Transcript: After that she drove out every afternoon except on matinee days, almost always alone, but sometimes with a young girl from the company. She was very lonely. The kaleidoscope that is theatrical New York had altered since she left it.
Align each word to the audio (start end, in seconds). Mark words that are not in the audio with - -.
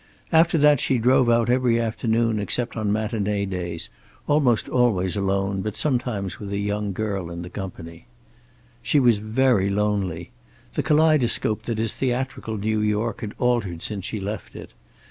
After 0.31 0.57
that 0.57 0.79
she 0.79 0.97
drove 0.97 1.29
out 1.29 1.47
every 1.47 1.79
afternoon 1.79 2.39
except 2.39 2.75
on 2.75 2.91
matinee 2.91 3.45
days, 3.45 3.91
almost 4.25 4.67
always 4.67 5.15
alone, 5.15 5.61
but 5.61 5.75
sometimes 5.75 6.39
with 6.39 6.51
a 6.51 6.57
young 6.57 6.91
girl 6.91 7.27
from 7.27 7.43
the 7.43 7.51
company. 7.51 8.07
She 8.81 8.99
was 8.99 9.17
very 9.17 9.69
lonely. 9.69 10.31
The 10.73 10.81
kaleidoscope 10.81 11.65
that 11.65 11.77
is 11.79 11.93
theatrical 11.93 12.57
New 12.57 12.81
York 12.81 13.21
had 13.21 13.35
altered 13.37 13.83
since 13.83 14.03
she 14.05 14.19
left 14.19 14.55
it. 14.55 14.73